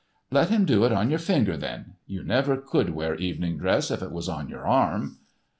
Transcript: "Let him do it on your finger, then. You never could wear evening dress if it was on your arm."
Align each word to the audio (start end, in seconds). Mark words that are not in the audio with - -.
"Let 0.31 0.49
him 0.49 0.65
do 0.65 0.83
it 0.83 0.91
on 0.91 1.11
your 1.11 1.19
finger, 1.19 1.55
then. 1.55 1.93
You 2.07 2.23
never 2.23 2.57
could 2.57 2.89
wear 2.95 3.13
evening 3.13 3.59
dress 3.59 3.91
if 3.91 4.01
it 4.01 4.11
was 4.11 4.27
on 4.27 4.49
your 4.49 4.65
arm." 4.65 5.19